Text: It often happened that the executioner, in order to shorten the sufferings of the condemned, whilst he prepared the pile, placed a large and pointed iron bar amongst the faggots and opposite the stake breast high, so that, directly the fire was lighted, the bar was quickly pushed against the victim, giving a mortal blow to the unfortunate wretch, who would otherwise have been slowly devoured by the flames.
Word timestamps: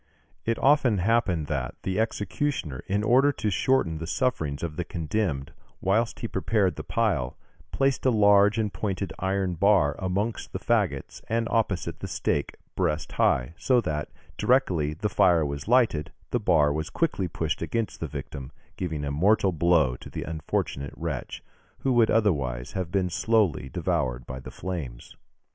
It 0.45 0.57
often 0.57 0.97
happened 0.97 1.45
that 1.45 1.75
the 1.83 1.99
executioner, 1.99 2.81
in 2.87 3.03
order 3.03 3.31
to 3.33 3.51
shorten 3.51 3.99
the 3.99 4.07
sufferings 4.07 4.63
of 4.63 4.75
the 4.75 4.83
condemned, 4.83 5.53
whilst 5.79 6.21
he 6.21 6.27
prepared 6.27 6.75
the 6.75 6.83
pile, 6.83 7.37
placed 7.71 8.03
a 8.07 8.09
large 8.09 8.57
and 8.57 8.73
pointed 8.73 9.13
iron 9.19 9.53
bar 9.53 9.95
amongst 9.99 10.53
the 10.53 10.59
faggots 10.59 11.21
and 11.29 11.47
opposite 11.51 11.99
the 11.99 12.07
stake 12.07 12.55
breast 12.75 13.11
high, 13.11 13.53
so 13.57 13.79
that, 13.79 14.09
directly 14.39 14.95
the 14.95 15.07
fire 15.07 15.45
was 15.45 15.67
lighted, 15.67 16.11
the 16.31 16.39
bar 16.39 16.73
was 16.73 16.89
quickly 16.89 17.27
pushed 17.27 17.61
against 17.61 17.99
the 17.99 18.07
victim, 18.07 18.51
giving 18.77 19.05
a 19.05 19.11
mortal 19.11 19.51
blow 19.51 19.95
to 19.97 20.09
the 20.09 20.23
unfortunate 20.23 20.95
wretch, 20.97 21.43
who 21.81 21.93
would 21.93 22.09
otherwise 22.09 22.71
have 22.71 22.89
been 22.91 23.11
slowly 23.11 23.69
devoured 23.69 24.25
by 24.25 24.39
the 24.39 24.49
flames. 24.49 25.15